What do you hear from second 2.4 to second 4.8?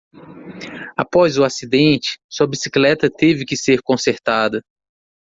bicicleta teve que ser consertada.